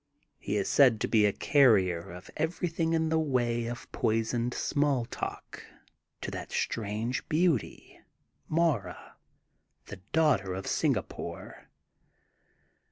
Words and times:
He 0.39 0.57
is 0.57 0.67
said 0.67 0.99
to 1.01 1.07
be 1.07 1.27
a 1.27 1.31
carrier 1.31 2.09
of 2.09 2.31
everything 2.35 2.93
in 2.93 3.09
the 3.09 3.19
way 3.19 3.67
of 3.67 3.91
poisoned 3.91 4.51
small 4.51 5.05
talk 5.05 5.63
to 6.21 6.31
that 6.31 6.51
strange 6.51 7.29
beauty, 7.29 7.99
Mara, 8.49 9.17
the 9.85 9.97
daughter 10.11 10.55
of 10.55 10.65
Singapore. 10.65 11.69